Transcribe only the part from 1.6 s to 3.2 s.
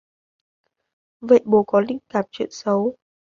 có linh cảm chuyện xấu